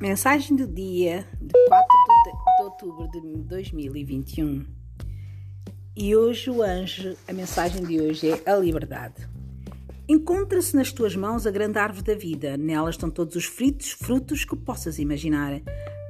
[0.00, 1.86] Mensagem do dia de 4
[2.58, 4.66] de outubro de 2021.
[5.96, 9.28] E hoje o anjo, a mensagem de hoje é a liberdade.
[10.08, 12.56] Encontra-se nas tuas mãos a grande árvore da vida.
[12.56, 15.62] Nelas estão todos os fritos, frutos que possas imaginar.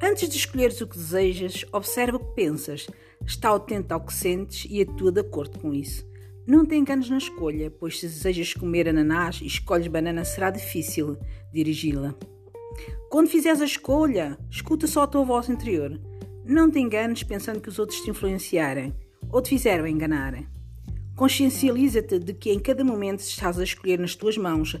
[0.00, 2.86] Antes de escolheres o que desejas, observa o que pensas.
[3.26, 6.06] Está atento ao que sentes e atua de acordo com isso.
[6.46, 11.18] Não te enganes na escolha, pois se desejas comer ananás e escolhes banana, será difícil
[11.52, 12.14] dirigi-la.
[13.10, 16.00] Quando fizeres a escolha, escuta só a tua voz interior.
[16.44, 18.94] Não te enganes pensando que os outros te influenciarem
[19.30, 20.42] ou te fizeram enganar.
[21.14, 24.80] Consciencializa-te de que em cada momento estás a escolher nas tuas mãos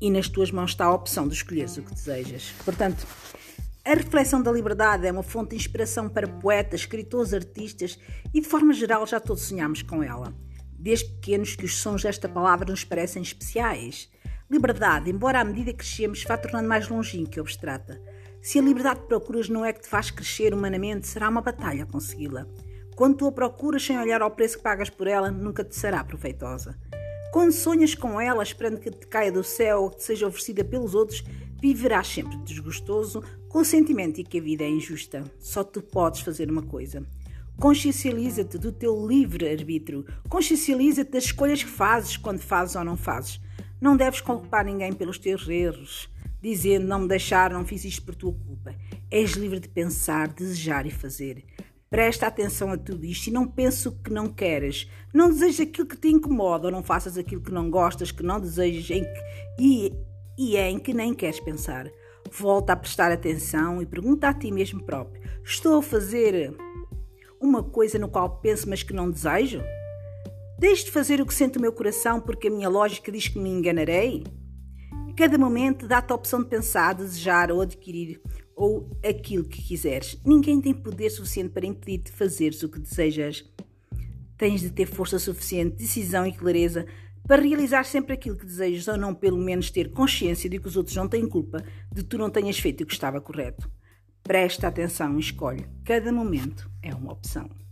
[0.00, 2.52] e nas tuas mãos está a opção de escolheres o que desejas.
[2.64, 3.06] Portanto,
[3.84, 7.98] a reflexão da liberdade é uma fonte de inspiração para poetas, escritores, artistas
[8.34, 10.34] e, de forma geral, já todos sonhamos com ela.
[10.78, 14.10] Desde pequenos que os sons desta palavra nos parecem especiais.
[14.48, 18.00] Liberdade, embora à medida que crescemos, vá tornando mais longínqua e abstrata.
[18.40, 21.84] Se a liberdade que procuras não é que te faz crescer humanamente, será uma batalha
[21.84, 22.46] consegui-la.
[22.94, 26.04] Quando tu a procuras sem olhar ao preço que pagas por ela, nunca te será
[26.04, 26.78] proveitosa.
[27.32, 30.64] Quando sonhas com ela, esperando que te caia do céu ou que te seja oferecida
[30.64, 31.24] pelos outros,
[31.60, 35.24] viverás sempre desgostoso, com o sentimento de que a vida é injusta.
[35.40, 37.02] Só tu podes fazer uma coisa.
[37.58, 40.06] Consciencializa-te do teu livre-arbítrio.
[40.28, 43.40] Consciencializa-te das escolhas que fazes quando fazes ou não fazes.
[43.80, 46.08] Não deves culpar ninguém pelos teus erros,
[46.40, 48.74] dizendo não me deixaram, não fiz isto por tua culpa.
[49.10, 51.44] És livre de pensar, desejar e fazer.
[51.88, 54.90] Presta atenção a tudo isto e não penses o que não queres.
[55.14, 58.40] Não desejes aquilo que te incomoda ou não faças aquilo que não gostas, que não
[58.40, 59.20] desejas em que,
[59.60, 59.92] e,
[60.36, 61.88] e é em que nem queres pensar.
[62.32, 66.56] Volta a prestar atenção e pergunta a ti mesmo próprio: Estou a fazer
[67.40, 69.62] uma coisa no qual penso, mas que não desejo?
[70.58, 73.38] Deixe de fazer o que sente o meu coração porque a minha lógica diz que
[73.38, 74.24] me enganarei?
[75.14, 78.20] Cada momento dá-te a opção de pensar, desejar ou adquirir
[78.54, 80.18] ou aquilo que quiseres.
[80.24, 83.44] Ninguém tem poder suficiente para impedir-te de fazeres o que desejas.
[84.38, 86.86] Tens de ter força suficiente, decisão e clareza
[87.26, 90.76] para realizar sempre aquilo que desejas ou não, pelo menos ter consciência de que os
[90.76, 93.70] outros não têm culpa de tu não tenhas feito o que estava correto.
[94.22, 95.66] Presta atenção e escolhe.
[95.84, 97.65] Cada momento é uma opção.